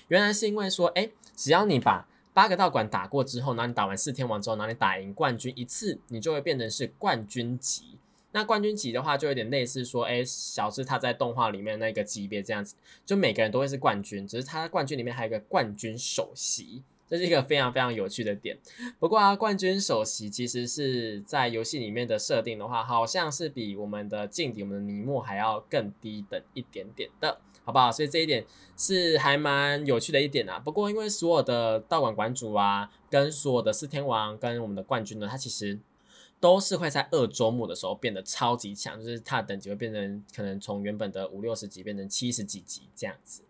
[0.08, 7.98] 原来是因为说，哎，只要你把八个道馆打过之后，然后你打完四天王之后，然后你打赢冠军一次，你就会变成是冠军级。
[8.34, 12.74] 那冠军级的话，就有点类似说，哎，小智他在动画里面那个级别这样子，
[13.04, 16.82] 就每个人都会是冠军，只是他在冠军里面还有一个冠军首席。
[17.12, 18.58] 这是一个非常非常有趣的点。
[18.98, 27.92] 不过啊，冠军首席其实是在游戏里面的设定的话，好像是比我们的劲敌、我们的尼莫还要更低等一点点的，好不好？
[27.92, 28.46] 所以这一点
[28.78, 30.58] 是还蛮有趣的一点啊。
[30.58, 35.78] 不过因为所有的道馆馆主啊，跟所有的四天王跟我们的冠军呢，他其实
[36.40, 43.42] 都是会在二周目的时候变得超级强，就是他的等级会变成可能从原本的五六十级变成七十几级这样子。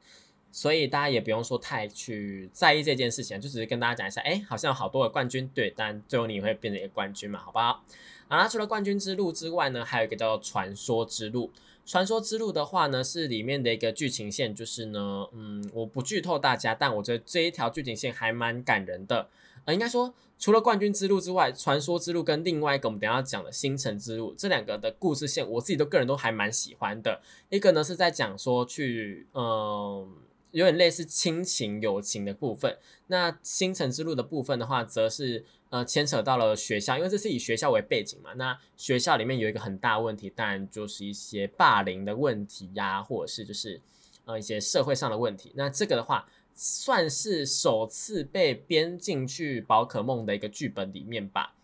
[0.53, 7.83] 所以大家也不用说太去在意这件事情，就只是跟大家讲一下，哎，好像有好多的冠军，对，但最后你会变成一个冠军嘛，好不好？
[8.29, 11.51] 啊，除了冠军之路之外呢，还有一个叫做传说之路。
[11.85, 19.29] 传说之路的话呢，是里面的一个剧情线，就是呢，嗯，我不剧透大家，但我觉得这一条剧情线还蛮感人的。
[19.65, 27.21] 呃，应该说，除了冠军之路之外，传说之路跟另外一个我们等下讲的星辰之路这两个的故事线，我自己都个人都还蛮喜欢的。
[27.49, 30.09] 一个呢是在讲说去，嗯。
[30.53, 32.79] 有点类似亲情友情的部分。
[33.09, 38.33] 那星辰之路的部分的话，则是呃牵扯到了学校，因为这是以学校为背景嘛。
[38.35, 43.81] 那学校里面有一个很大问题，当然就是一些霸凌的问题呀，或者是就是
[44.25, 45.53] 呃一些社会上的问题。
[45.57, 51.55] 那这个的话，算是首次被编进去宝可梦的一个剧本里面吧。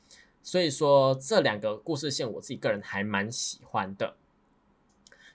[0.43, 4.17] 所以说这两个故事线，我自己个人还蛮喜欢的。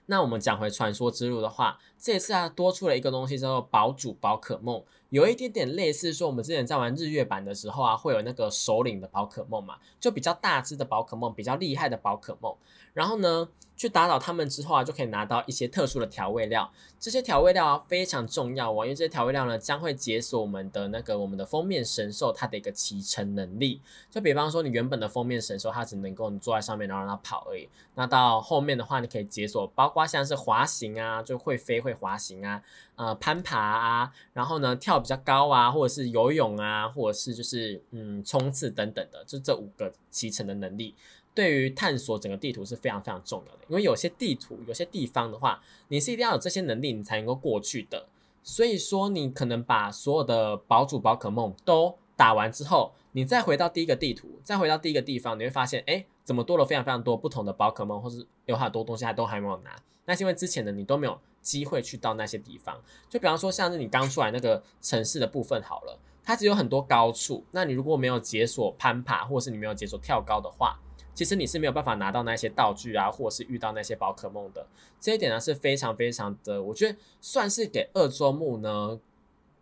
[0.06, 12.54] 那我们讲回传说之路的话，这次啊多出了一个东西叫做宝主宝可梦，有一点点类似说我们之前在玩日月版的时候啊，会有那个首领的宝可梦嘛，就比较大只的宝可梦，比较厉害的宝可梦。
[12.92, 16.70] 然后呢，去打倒他们之后啊，就可以拿到一些特殊的调味料。
[17.00, 23.80] 这些调味料啊非常重要哦，因为这些调味料呢将会解锁我们的那个我们的封面神兽它的一个骑乘能力。
[24.10, 32.62] 就比方说你原本的封面神兽它只能够你坐在上面然后让它跑而已，那到后面的话你可以解锁，包括像是滑行啊，就会飞会滑行啊，
[32.96, 40.94] 呃攀爬啊，然后呢跳比较高啊，或者是游泳啊，或者是就是嗯冲刺等等的，就这五个骑乘的能力。
[41.34, 48.06] 对于探索整个地图是非常非常重要的，因为有些地图、有些地方的话，你是一定要有这些能力，你才能够过去的。
[48.44, 59.74] 所以说，你可能把所有的宝主宝可梦都打完之后，你再回到第一个地图，再回到第一个地方，你会发现，哎，怎么多了非常非常多不同的宝可梦，或是有很多东西还都还没有拿。
[60.04, 62.82] 那是因为之前的你都没有机会去到那些地方。
[63.08, 70.80] 就比方说，像是你刚出来那个城市的部分好了，它只有很多高处，那你如果没有解锁攀爬，或是你没有解锁跳高的话，
[71.14, 74.66] 其实你是没有办法拿到那些道具啊，或是遇到那些宝可梦的。
[74.98, 78.98] 这一点呢是非常非常的，我觉得算是给二周目呢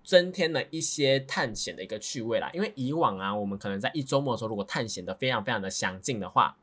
[0.05, 2.49] 增添了一些探险的一个趣味啦。
[2.55, 6.57] 因为以往啊，我们可能在一周末的时候，如果探险的非常非常的详尽的话，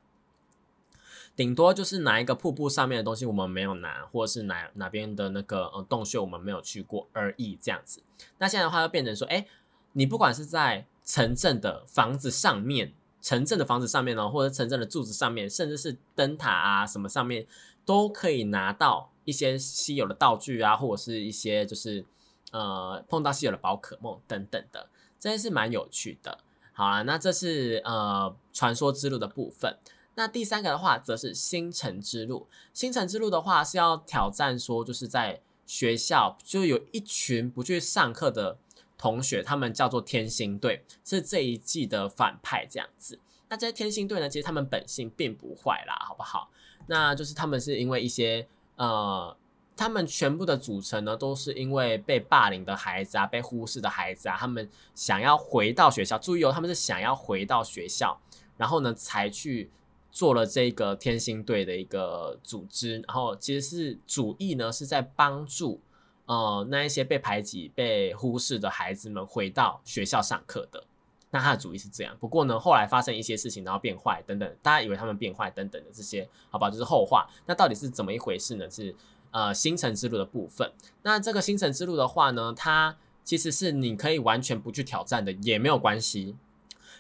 [1.40, 8.04] 顶多就是哪一个瀑布上面的东西我们没有拿，或者是哪哪边的那个呃洞穴我们没有去过而已这样子。
[8.40, 9.46] 那现在的话就变成说，哎，
[9.94, 12.92] 你不管是在城镇的房子上面。
[13.22, 17.48] 城镇的房子上面呢，或者城镇的柱子上面，甚至是灯塔啊什么上面，
[17.86, 22.06] 都可以拿到一些稀有的道具啊，或者是一些就是
[22.52, 26.40] 呃碰到稀有的宝可梦等等的，这些是蛮有趣的。
[26.74, 29.78] 好啦，那这是呃传说之路的部分。
[30.20, 32.46] 那第三个的话，则是星辰之路。
[32.74, 38.58] 星辰之路的话是要挑战说，就是在学校就有一群不去上课的。
[38.98, 43.18] 同学，他们叫做天星队，是这一季的反派这样子。
[43.48, 46.50] 那这些天星队呢，其实他们本性并不坏啦，好不好？
[46.88, 49.34] 那就是他们是因为一些呃，
[49.78, 56.18] 他们全部的组成呢，都是因为被霸凌的孩子啊，被忽视的孩子啊，他们想要回到学校。
[56.18, 58.20] 注意哦，他们是想要回到学校，
[58.58, 59.72] 然后呢，才去
[60.20, 62.96] 做了这个天星队的一个组织。
[63.08, 65.80] 然后其实是主意呢，是在帮助。
[66.26, 70.84] 呃，那一些被排挤、被忽视的孩子们回到学校上课的，
[71.32, 72.18] 那他的主意是这样。
[72.20, 77.26] 不过呢，后来发生一些事情，然后变坏等等，大家以为他们变坏等等的这些，好吧，就是后话。
[77.46, 78.70] 那到底是怎么一回事呢？
[78.70, 78.94] 是
[79.32, 80.70] 呃，星辰之路的部分。
[81.04, 86.36] 那这个星辰之路的话呢，它其实是你可以完全不去挑战的，也没有关系，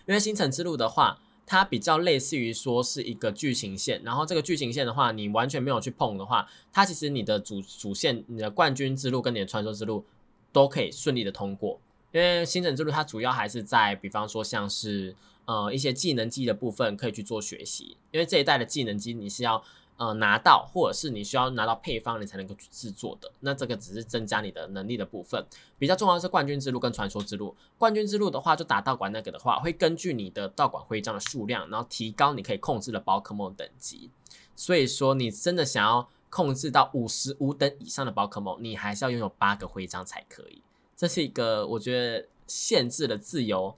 [0.08, 1.19] 因为星辰之路的话。
[1.52, 10.06] 它比较类似于说是一个剧情线，然后这个剧情线的话，你完全没有去碰的话，它其实你的主主线、你的冠军之路跟你的传说之路
[10.54, 11.80] 都可以顺利的通过。
[12.12, 19.64] 因为星辰之路它主要还是在，比方说像是呃一些技能机的部分可以去做学习，因为这一代的技能机你是要。
[20.00, 23.30] 呃，拿到或者是你需要拿到配方，你才能够去制作的。
[23.42, 25.46] 那这个只是增加你的能力的部分。
[25.78, 27.54] 比较重要的是冠军之路跟传说之路。
[27.78, 34.10] 冠军之路的话，就打道馆那个的话，会根据你的道馆徽章的数量，然后提高你可以控制的宝可梦等级。
[34.56, 40.62] 所以说，你真的想要控制到五十五等以上的宝可梦，你还是要拥有八个徽章才可以。
[40.96, 43.76] 这是一个我觉得限制了自由、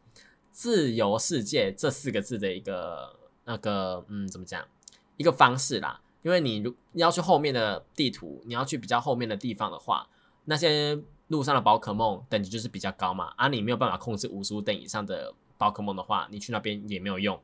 [0.52, 4.64] 自由世界这四个字的一个那个嗯，怎么讲？
[5.18, 6.00] 一个方式啦。
[6.24, 10.08] 因为你如你要去后面的地图，你要去比较后面的地方的话，
[10.46, 17.40] 那些路上的宝可梦等级就是比较高嘛，而你没有办法控制五十五等以上的宝可梦的话，你去那边也没有用。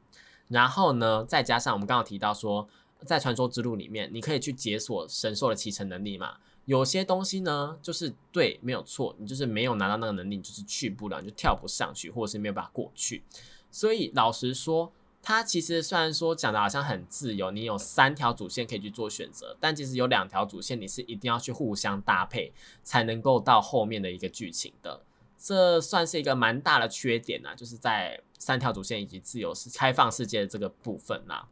[0.48, 2.68] 然后呢，再加上我们刚刚提到说，
[3.06, 13.24] 在传说之路里面，你可以去解锁神兽的骑乘能力嘛，有些东西呢，就是对，没有错，你就是没有拿到那个能力，你就是去不了，你就跳不上去，或者是没有办法过去。
[13.72, 14.92] 所以老实说。
[15.28, 25.02] 它其实虽然说讲的好像很自由，你有三条主线可以去做选择，但其实有两条主线你是一定要去互相搭配才能够到后面的一个剧情的，
[25.38, 31.44] 这算是一个蛮大的缺点呐，就是在三条主线以及自由是开放世界的这个部分呐，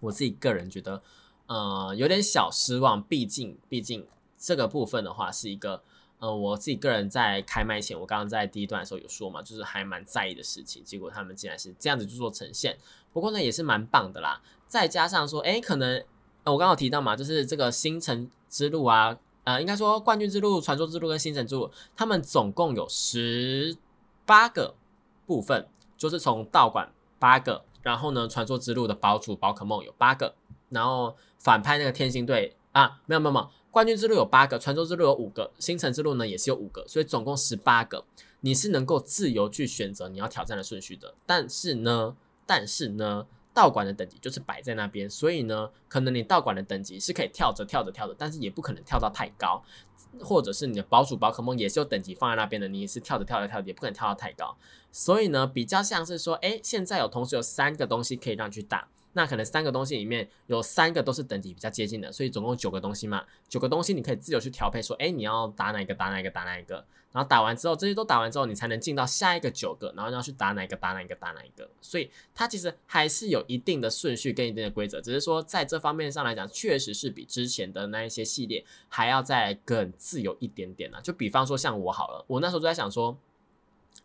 [0.00, 1.02] 我自己个人觉得，
[1.46, 4.06] 呃，有点小失望，毕竟毕竟
[4.38, 5.82] 这个部分的话是一个
[6.20, 12.76] 呃，我自己个人在开麦前，我刚刚在第一段的时候有说嘛，就是还蛮在意的事情，结果他们竟然是这样子去做呈现，
[13.12, 14.40] 不过呢也是蛮棒的啦。
[14.66, 16.04] 再加上说，哎，可能
[16.44, 23.76] 我刚刚提到嘛，就是这个星辰之路啊，呃，应该说冠军之路、传说之路跟星辰之路，他们总共有十
[24.26, 24.74] 八个
[25.24, 30.34] 部分，就是从道馆八个，然后呢，传说之路的宝主宝可梦有八个，
[30.70, 33.48] 然后反派那个天星队啊，没有没有没有。
[33.70, 38.04] 冠军之路有八个，传说之路有五个，星辰之路呢也是有五个，所以总共十八个。
[38.40, 41.12] 你是能够自由去选择你要挑战的顺序的。
[41.26, 49.62] 但是呢，但是呢，道馆的等级就是摆在那边，所以呢，可能你道馆的等级是可以跳着跳着跳着，但是也不可能跳到太高，
[50.20, 54.56] 或者是你的宝主宝可梦也是有等级放在那边的，你也是跳着跳着跳着，也不可能跳到太高。
[54.92, 58.88] 所以呢，比较像是说，哎，现在有同时有三个东西可以让你去打。
[59.14, 80.98] 那可能三个东西里面有三个都是等级比较接近的，所以总共九个东西嘛，九个东西你可以自由去调配，说，哎，你要打哪个打哪个打哪一个，然后打完之后，这些都打完之后，你才能进到下一个九个，然后要去打哪个打哪个打哪一个，所以它其实还是有一定的顺序跟一定的规则，只是说在这方面上来讲，确实是比之前的那一些系列还要再更自由一点点呢。
[81.02, 83.16] 就比方说像我好了，我那时候就在想说，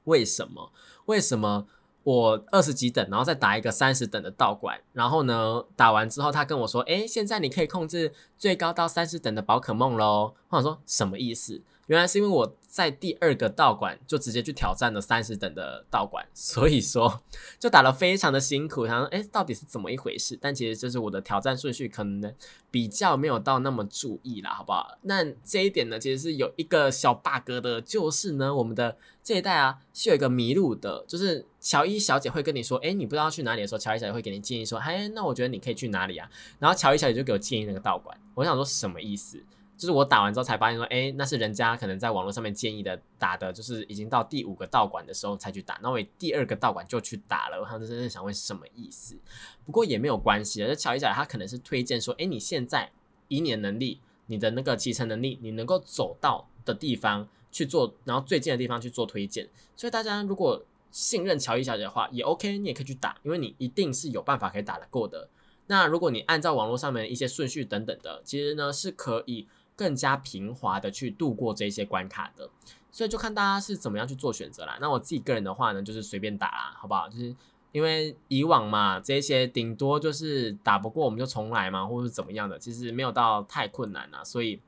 [0.05, 0.71] 为什么？
[1.05, 1.67] 为什么？
[2.03, 11.61] 我二十几等，然后再打一个三十等的道馆，然后呢，打完之后他跟我说：“哎，现在你可以控制最高到三十等的宝可梦喽。”我想说什么意思？
[11.88, 17.22] 原来是因为我在第二个道馆就直接去挑战了三十等的道馆， 所以说
[17.60, 18.88] 就打了非常的辛苦。
[18.88, 20.38] 想说，哎，到底是怎么一回事？
[20.41, 22.34] 但其实就是我的挑战顺序可能
[22.72, 24.98] 比较没有到那么注意啦，好不好？
[25.02, 36.30] 那这一点呢，其实是有一个小 bug 的，就是呢，我们的这一代啊是有一个迷路的，就是乔伊小姐会跟你说，哎，你不知道去哪里的时候，乔伊小姐会给你建议说，哎，那我觉得你可以去哪里啊？
[36.60, 39.43] 然后乔伊小姐就给我建议那个道馆，我想说什么意思？
[39.75, 47.59] 就是我打完之后才发现说，哎，那是人家可能在网络上面建议的打的，就是已经到第五个道馆的时候才去打，那我第二个道馆就去打了。
[47.59, 49.17] 我当时真的想问什么意思？
[49.65, 52.91] 不过也没有关系啊，就乔一仔，他可能是推荐说，哎，你现在
[53.27, 59.49] 以你的能力，你的那个骑乘能力，你能够走到的地方去做，然后最近的地方去做推荐。
[59.75, 65.27] 所以大家如果信任乔伊小姐的话，也 OK，你也可以去打，因为你一定是有办法可以打得过的。
[65.67, 69.47] 那如果你按照网络上面一些顺序等等的，其实呢是可以。
[69.75, 72.47] 更加平滑的去度过这些关卡的，
[72.91, 74.77] 所以就看大家是怎么样去做选择啦。
[74.79, 77.09] 那我自己个人的话呢，就是随便打啦，好不好？
[77.09, 77.36] 就是
[77.71, 84.23] 因为以往嘛，这些顶多就是打不过我们就重来嘛，或者是怎么样的，其实没有到太困难啦。
[84.23, 84.62] 所以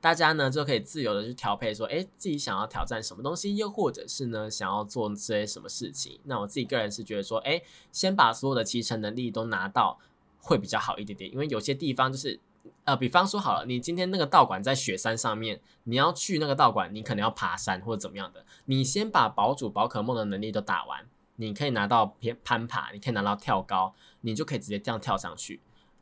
[0.00, 6.20] 大家呢就可以自由的去调配，说，哎，自己想要挑战什么东西，又或者是呢想要做这些什么事情。
[6.22, 9.98] 那我自己个人是觉得说，哎，先把所有的骑乘能力都拿到
[10.40, 12.38] 会比较好一点点，因为有些地方就是。
[12.84, 18.44] 呃，比方说好了，你今天那个道馆在雪山上面，你要去那个道馆，你可能要爬山或者怎么样的。
[18.64, 25.60] 你先把宝主宝可梦的能力都打完，你可以拿到偏攀爬，你可以拿到跳高，你就可以直接这样跳上去。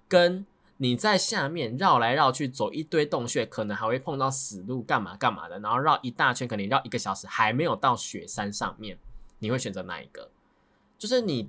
[0.08, 0.46] 跟
[0.78, 8.98] 你在下面绕来绕去，走一堆洞穴，可能还会碰到死路，干嘛干嘛的，然后绕一大圈，可能绕一个小时还没有到雪山上面，
[9.38, 10.30] 你会选择哪一个？
[10.98, 11.48] 就是你。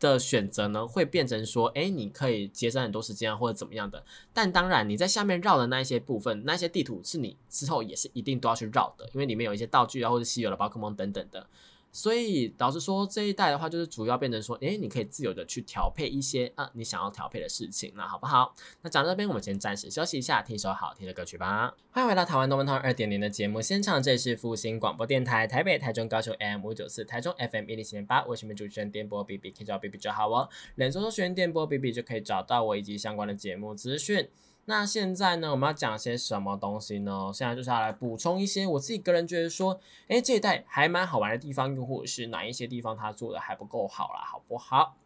[0.00, 4.02] 的选择呢，会变成说，哎，你可以节省很多时间啊，或者怎么样的。
[4.32, 11.46] 但当然，你在下面绕的那一些部分，那些地图是你之后也是一定都要去绕的，因为里面有一些道具啊，或者稀有的宝可梦等等的。
[11.92, 18.54] 所以导致说这一代的话，就是主要变成说，诶，你可以自由的去调配一些啊你想要调配的事情了，好不好？
[18.82, 21.74] 那讲到这边，我们先暂时休息一下，听一首好听的歌曲吧。
[21.90, 30.48] 欢迎回到台湾动漫通二点零的节目现场，这里是复兴广播电台台北、台中、高雄 M 五九四，台中 FM 一零七点八，我是你们主持人电波 B B，可以找 B B 就好哦。
[30.76, 34.28] 连搜搜学员电波 B B 就可以找到我以及相关的节目资讯。
[34.70, 37.32] 那现在呢，我们要讲些什么东西呢？
[37.34, 44.96] 现在就是要来补充一些我自己个人觉得说，哎，这一代还蛮好玩的地方，又或者是哪一些地方它做的还不够好啦，好不好？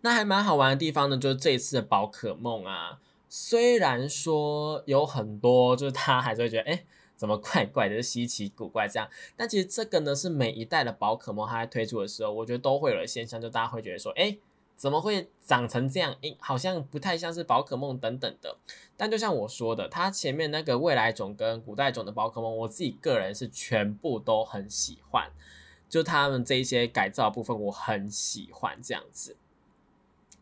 [0.00, 2.98] 那还蛮好玩的地方呢，就是这一次的宝可梦啊，
[3.28, 14.36] 虽然说有很多，就是他还是会觉得，哎，怎么怪怪的，稀奇古怪这样，但其实这个呢，是每一代的宝可梦它在推出的时候，我觉得都会有的现象，就大家会觉得说，哎。
[14.76, 16.14] 怎么会长成这样？
[16.22, 18.56] 诶，好像不太像是宝可梦等等的。
[18.96, 25.30] 但就像我说的，它前面那个未来种跟古代种的宝可梦，我自己个人是全部都很喜欢。
[25.88, 29.36] 就他们这一些改造部分，我很喜欢这样子。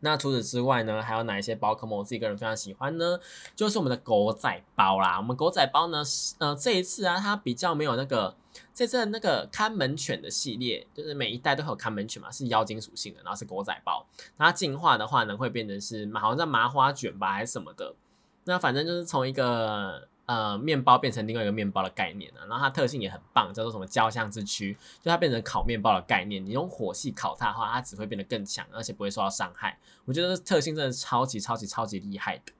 [0.05, 3.19] 那除此之外呢，还有哪一些宝可梦我自己个人非常喜欢呢？
[3.57, 5.17] 就是我们的狗仔包啦。
[5.17, 6.03] 我们狗仔包呢，
[6.39, 8.37] 呃，这一次啊，它比较没有那个。
[8.75, 14.05] 这次那个看门犬的系列，就是每一代都有看门犬嘛，是妖精属性的，然后是狗仔包。
[14.37, 17.95] 它进化的话呢，会变成是好像叫麻花卷吧，还是什么的。
[18.45, 24.73] 那反正就是从一个呃面包变成另外一个面包的概念啊，然后它特性也很棒，叫做什么焦香之躯，
[25.03, 26.45] 就它变成烤面包的概念。
[26.45, 29.79] 你用火系烤它的话，它只会变得更强，而且不会受到伤害。
[30.05, 32.53] 我觉得特性真的超级超级超级厉害的。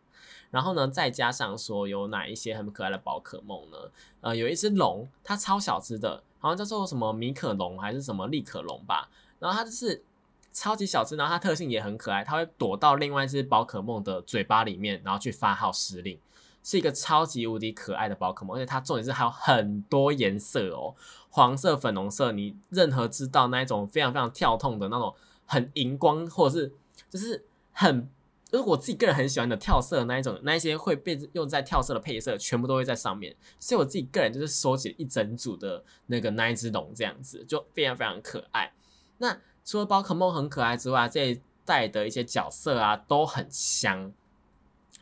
[0.51, 3.79] 然后呢，再加上说有哪一些很可爱的宝可梦呢？
[4.21, 9.09] 呃，有一只龙，它超小只的，好像叫做什么米可龙还是什么利可龙吧。
[9.39, 10.05] 然后它就是
[10.53, 16.19] 超级小只，然后它特性也很可爱，它会躲到另外一只宝可梦的嘴巴里面，然后去发号施令，
[16.63, 18.57] 是一个超级无敌可爱的宝可梦。
[18.57, 20.95] 而且它重点是还有很多颜色哦，
[21.31, 25.15] 黄色、粉红色，你任何知道那一种非常非常跳痛的那种
[25.47, 26.73] 很荧光，或者是
[27.11, 28.09] 就是很。
[28.51, 33.35] 如果我自己个人很喜欢的跳色那一种，那一些会被用在跳色的配色，全部都会在上面。
[33.59, 38.71] 所以我自己个人就是收集一整组的那个那一只龙，这样子就非常非常可爱。
[39.17, 44.13] 那除了宝可梦很可爱之外，这一代的一些角色啊都很香。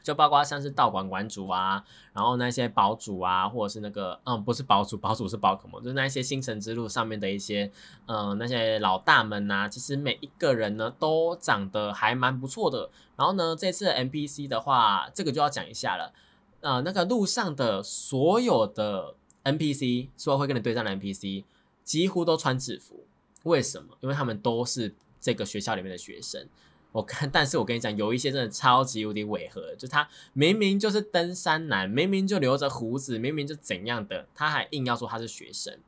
[0.03, 7.71] 就包括像是道馆馆主啊，然后那些堡主啊，或者是那个嗯，不是堡主，堡主是宝可梦，就是那些星辰之路上面的一些
[8.07, 12.91] 嗯那些老大们呐，其实每一个人呢都长得还蛮不错的。
[13.17, 16.13] 然后呢，这次的 NPC 的话，这个就要讲一下了。
[16.61, 21.45] 呃，那个路上的所有的 NPC，说会跟你对战的 NPC，
[21.85, 23.05] 几乎都穿制服。
[23.45, 23.97] 为什么？
[24.01, 26.47] 因为他们都是这个学校里面的学生。
[26.93, 35.79] 我看，但是我跟你讲，有一些真的超级无敌违和，就他明明就是登山男，明明就留着胡子，明明就怎样的，他还硬要说他是学生，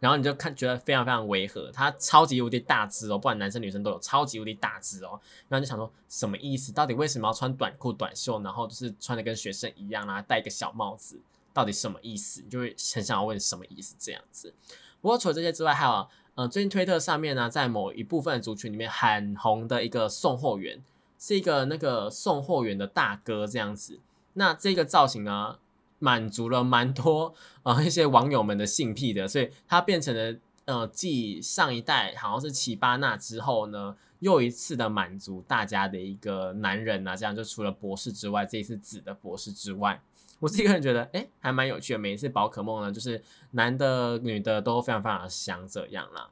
[0.00, 1.70] 然后你就看觉得非常非常违和。
[1.70, 5.20] 他超级无敌大只哦，不管男生女生都有超级无敌大只哦，
[5.50, 6.72] 然后就想说什么意思？
[6.72, 11.20] 到底为什么要穿短裤短袖，然后就是穿的跟学生一样啊，戴一个小帽子，
[11.52, 12.40] 到底什么意思？
[12.40, 14.54] 你就会很想要问什么意思这样子。
[15.02, 16.08] 不过除了这些之外，还有。
[16.38, 20.80] 呃，最近推特上面呢，在某一部分族群里面很红的一个送货员，
[21.18, 23.98] 是一个那个送货员的大哥这样子。
[24.34, 25.58] 那这个造型呢，
[25.98, 27.34] 满足了蛮多
[27.64, 40.00] 呃一些网友们的性癖的，所以他变成了呃继上一代好像是奇巴纳之后呢，又一次的满足大家的一个男人啊，这样就除了博士之外，这一次紫的博士之外。
[40.40, 41.98] 我自己个人觉得，哎，还蛮有趣的。
[41.98, 43.22] 每一次宝可梦呢，就是
[43.52, 46.30] 男的、女的都非常非常的香，这样啦。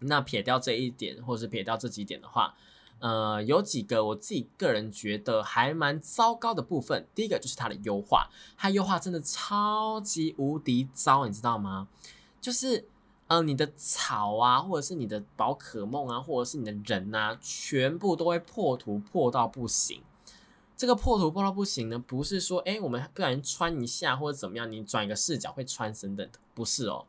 [0.00, 2.54] 那撇掉这一点，或是撇掉这几点的话，
[2.98, 7.06] 呃，有几个我自己个人觉得还蛮糟糕的部分。
[7.14, 11.86] 第一个就是它的优化，它优化真的超级无敌糟，你知道吗？
[12.40, 12.86] 就是，
[13.28, 20.02] 呃，你的草啊，或者是你的宝可梦啊，或者是你的人啊，全部都会破图破到不行。
[20.76, 27.06] 这个破图破到不行呢，不是说哎我们不小心穿一下或者怎么样，你转一个视角会穿等等的，不是哦。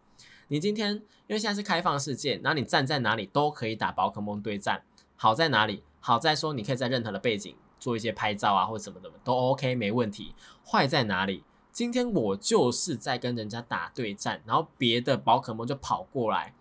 [0.48, 4.84] 你今天因为现在是开放世界，那你站在哪里都可以打宝可梦对战。
[5.16, 5.84] 好在哪里？
[6.00, 10.36] 好在说你可以在任何的背景做一些拍照啊或者什么的都 OK 没问题。
[10.64, 11.44] 坏在哪里？
[11.72, 16.54] 今天我就是在跟人家打对战，然后别的宝可梦就跑过来，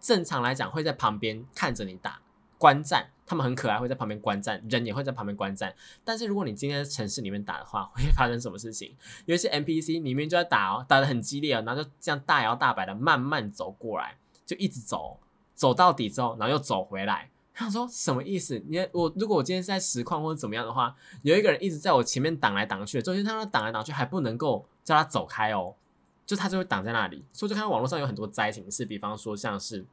[0.00, 2.21] 正常来讲会在旁边看着你打
[2.62, 3.08] 观战。
[3.24, 5.74] 他们很可爱，会在旁边观战，人也会在旁边观战。
[6.04, 8.94] 但是如果你今天在城市里面打的话， 会发生什么事情？
[9.24, 15.18] 有一些 NPC 里面就在打哦，打的很激烈哦，然后就这样大摇大摆的慢慢走过来，就一直走，
[15.54, 17.30] 走到底之后，然后又走回来。
[17.54, 18.62] 他说什么意思？
[18.68, 25.74] 你我如果我今天是在实况或者怎么样的话，有一个人一直在我前面挡来挡去，中间他挡来挡去还不能够叫他走开哦，
[26.26, 27.24] 就他就会挡在那里。
[27.32, 29.86] 所以就看到网络上有很多灾情是，比方说像是。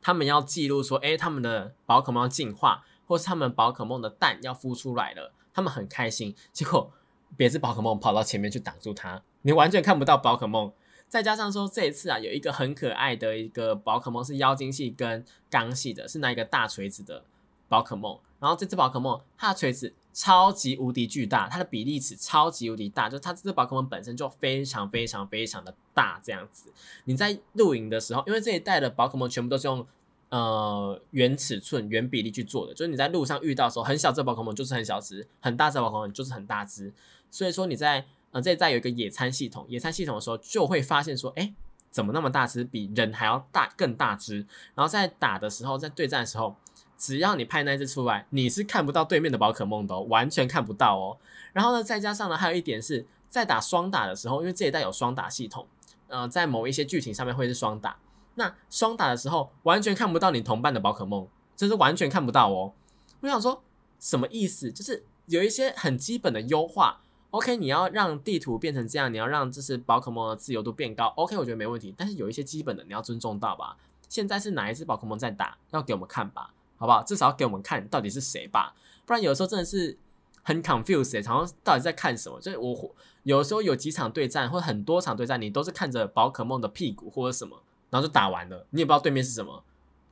[0.00, 6.34] 他们要记录说，哎，他们的宝可梦要进化，或是他们宝可梦的蛋要孵出来了，他们很开心。
[6.52, 6.92] 结果
[7.36, 10.72] 别只宝可梦跑到前面去挡住它，你完全看不到宝可梦。
[11.08, 17.24] 再加上说这一次啊，有一个很可爱的一个宝可梦是妖精系跟刚系的，是那一个大锤子的
[17.68, 18.18] 宝可梦。
[18.40, 19.94] 然后这只宝可梦它的锤子。
[20.14, 26.72] 超级无敌巨大，它的比例尺超级无敌大，就它这只宝可梦本身就非常非常非常的大，这样子。
[27.04, 29.84] 你在露营的时候，因为这一代的宝可梦全部都是用
[30.28, 36.92] 呃原尺寸、原比例去做的，就是你在路上遇到时候，很小只宝可梦就是很小只，很大只宝可梦就是很大只。
[37.28, 41.52] 所以说你在呃这一代有一个野餐系统，野餐系统的时候就会发现说，哎，
[41.90, 44.46] 怎么那么大只，比人还要大更大只。
[44.76, 46.54] 然后在打的时候，在对战的时候。
[46.96, 51.18] 只要你派那只出来，你是看不到对面的宝可梦的，完全看不到哦。
[51.52, 55.66] 然后呢，再加上呢，还有一点是在打双打的时候，因为这一代有双打系统，
[56.08, 57.96] 呃，在某一些剧情上面会是双打。
[58.36, 62.72] 那双打的时候，完全看不到你同伴的宝可梦，这是完全看不到哦。
[63.20, 63.62] 我想说，
[64.00, 64.72] 什么意思？
[64.72, 71.94] 就是有一些很基本的优化，OK，你要让地图变成这样，你要让就是宝可梦的自由度变高，OK，我觉得没问题。
[71.96, 73.76] 但是有一些基本的你要尊重到吧。
[74.08, 76.53] 现在是哪一只宝可梦在打，要给我们看吧。
[76.76, 77.02] 好不好？
[77.02, 78.74] 至少要给我们看到底是谁吧，
[79.06, 79.96] 不然有时候真的是
[80.42, 82.40] 很 confused，好像到底在看什么？
[82.40, 89.64] 就是我有时候有几场对战或很多场对战，你都是看着宝可梦的屁股或者什么，然后就打完了，你也不知道对面是什么。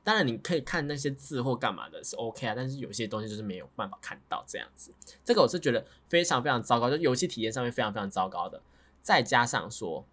[0.05, 4.91] 当然你可以看那些字或干嘛的，是 OK 啊，但是有些东西就是没有办法看到这样子。
[5.23, 8.61] 这个我是觉得非常非常糟糕，就游戏体验上面非常非常糟糕的。
[9.01, 10.05] 再加上说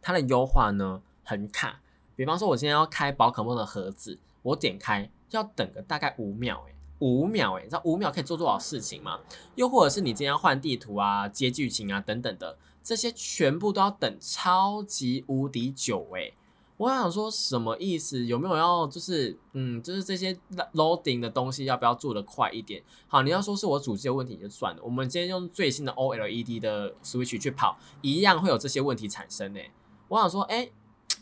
[0.00, 1.80] 它的优化呢很卡，
[2.16, 9.20] 比方说我今天要开宝可梦的盒子，我点开要等个大概五秒，诶，五秒，诶，你知道五秒可以做多少事情吗？
[9.54, 16.34] 又或者是你今天要换地图啊、接剧情啊等等的，这些全部都要等超级无敌久，诶。
[16.76, 18.26] 我想说什么意思？
[18.26, 20.36] 有没有要就是嗯，就是这些
[20.72, 22.82] loading 的东西要不要做的快一点？
[23.06, 24.82] 好，你要说是我主机的问题就算了。
[24.82, 29.60] 我们今天用最新的 OLED 的 Switch 去跑，一样会有这些问题产生呢。
[30.08, 30.68] 我想说，哎，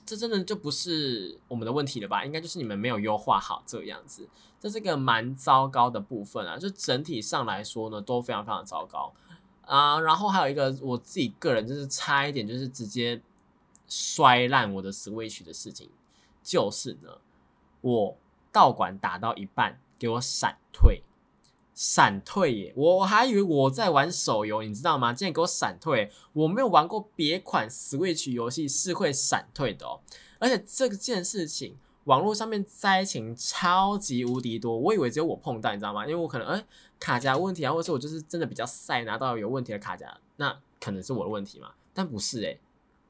[0.05, 2.25] 这真的就不是我们的问题了吧？
[2.25, 4.29] 应该就是你们没有优化好这样子，
[4.61, 6.57] 这是个蛮糟糕的部分啊。
[6.59, 9.13] 就整体上来说呢，都非常非常糟糕
[9.65, 10.01] 啊。
[10.01, 13.21] 然后还有一个我自己个人就是差一点，就是直接。
[13.89, 15.91] 摔烂我的 Switch 的事情，
[16.43, 17.19] 就是呢，
[17.83, 18.17] 我
[18.51, 21.03] 道馆打到一半，给我闪退，
[21.83, 22.73] 闪退耶！
[22.77, 25.13] 我还以为我在玩手游，你知道吗？
[25.13, 26.09] 竟然给我闪退！
[26.33, 29.99] 我没有玩过别款 Switch 游戏是会闪退的哦，
[30.39, 36.07] 而且这件事情网络上面灾情超级无敌多，我以为只有我碰到，你知道吗？
[36.07, 36.65] 因为我可能哎
[37.01, 41.73] 卡夹问题啊，或者是我就是真的比较晒，拿到有问题的卡夹，那可能是我的问题嘛？
[41.93, 42.61] 但不是诶。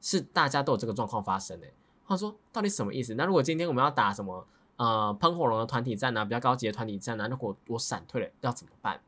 [0.05, 1.73] 是大家都有这个状况发生诶，
[2.05, 3.13] 他说到底什么意思？
[3.13, 4.45] 那如果今天我们要打什么
[4.77, 6.23] 呃喷火龙的团体战呢？
[6.25, 7.27] 比较高级的团体战呢？
[7.29, 9.01] 如果我闪退了要怎么办？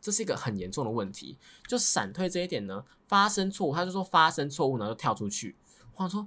[0.00, 1.36] 这是一个很严重的问题。
[1.66, 5.56] 就闪退这一点呢，发生错误，他就说发生错误呢就跳出去。
[5.96, 6.26] 我说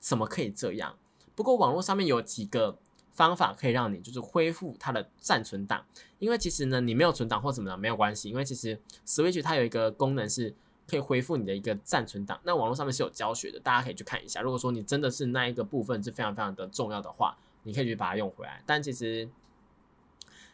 [0.00, 0.96] 怎么可以这样？
[1.34, 2.78] 不过网络上面有几个
[3.12, 5.84] 方法可以让你就是恢复它的暂存档，
[6.18, 10.54] 因为其实呢你没有存档或怎么样没有关系，因为其实 Switch 它有一个功能是。
[10.86, 14.42] 可以恢复你的一个暂存档，那网络上面是有教学的，大家可以去看一下。
[14.42, 17.34] 如果说你真的是那一个部分是非常非常的重要的话，
[17.64, 18.62] 你可以去把它用回来。
[18.64, 19.28] 但其实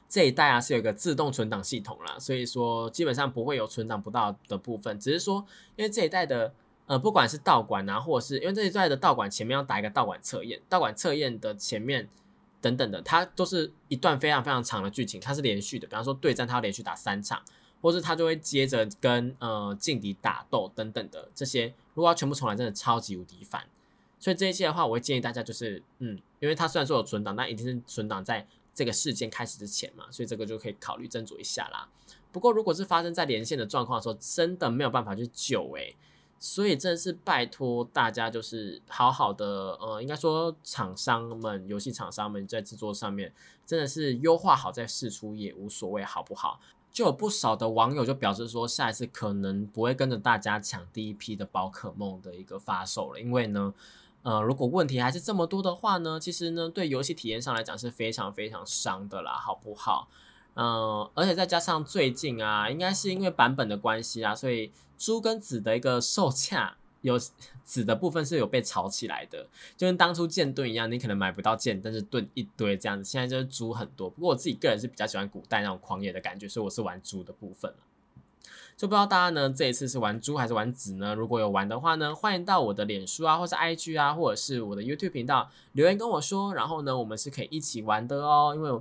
[0.08, 4.98] 这一代啊是有一个自动存档系统啦，所以说基本上不会有存档不到的部分。
[4.98, 5.44] 只是说，
[5.76, 6.54] 因为这一代的
[6.86, 12.08] 呃，不管是道馆啊，或者是因为这一代的道馆前面要打一个道馆测验，道馆测验的前面
[12.60, 15.86] 等等的，它都是一段非常非常长的剧情，它是连续的。
[15.86, 17.42] 比方说对战，它要连续打三场。
[17.82, 23.64] 或是他就会接着跟呃劲敌打斗等等的这些，如果要全部重来，真的超级无敌烦。
[24.20, 31.88] 所以这一期的话，我会建议大家就是，嗯，因为它虽然说有存档，但一定是存档在这个事件开始之前嘛，所以这个就可以考虑斟酌一下啦。
[32.30, 35.96] 不过如果是发生在连线的状况的时候，真的没有办法去救诶。
[36.42, 43.30] 所以真的是拜托大家就是好好的，呃，应该说厂商们、游戏厂商们在制作上面
[43.66, 46.58] 真的是优化好再试出也无所谓，好不好？
[46.90, 53.74] 就有不少的网友就表示说，下一次可能不会跟着大家抢第一批的宝可梦的一个发售了，因为呢，
[54.22, 60.08] 呃，如果问题还是这么多的话呢，其实呢，对游戏体验上来讲是非常非常伤的啦，好不好？
[60.54, 66.76] 嗯，而且再加上最近啊，应该是因为版本的关系啊，所以猪跟子的一个售价。
[67.02, 67.18] 有
[67.64, 73.10] 子的部分是有被炒起来的，就跟当初剑盾一样，你可能买不到剑，但是盾一堆这样子。
[73.10, 77.78] 现在就是猪很多，不过我自己个人是比较喜欢古代那种狂野的感觉，所以我是玩猪的部分了。
[78.80, 81.14] 就不知道大家呢这一次是玩猪还是玩子呢？
[81.14, 88.80] 如果有玩的话呢，欢迎到我的脸书啊，或是 IG 啊，或者是我的 YouTube 频道留言跟我说，然后呢我们是可以一起玩的哦，因为。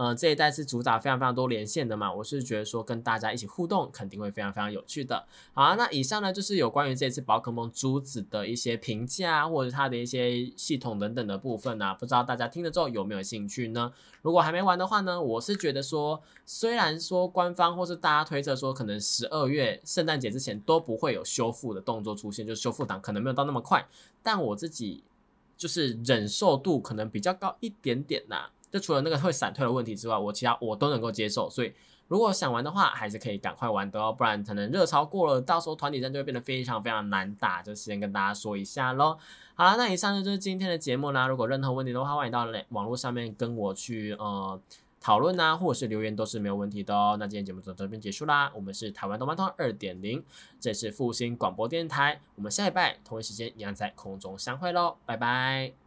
[0.00, 5.26] 呃，这一代是主打非常非常多连线的嘛，我是觉得说跟大家一起互动肯定会非常非常有趣的。
[5.52, 13.92] 好，那以上呢就是有关于这次宝可梦珠子的一些评价或者它的一些系统等等的部分呢，不知道大家听了之后有没有兴趣呢？
[14.22, 23.86] 如果还没玩的话呢，我是觉得说，虽然说官方或是大家推测说可能十二月圣诞节之前都不会有修复的动作出现，就修复档可能没有到那么快，
[24.22, 25.04] 但我自己
[25.58, 28.46] 就是忍受度可能比较高一点点呐。
[28.70, 31.72] 就除了那个会闪退的问题之外，我其他我都能够接受，所以
[32.08, 39.18] 如果想玩的话，还是可以赶快玩的哦，不然可能热潮过了，到时候团体战就会变得非常非常难打，就先跟大家说一下喽。
[39.54, 41.26] 好了，那以上呢就是今天的节目啦。
[41.28, 44.60] 如果任何问题的话，欢迎到网络上面跟我去呃
[45.00, 47.16] 讨论啊，或者是留言都是没有问题的哦。
[47.18, 50.24] 那今天节目就到这边结束啦，我们是台湾动漫通二点零，
[50.58, 55.80] 这是复兴广播电台，我们下一拜同一时间一样在空中相会喽，拜拜。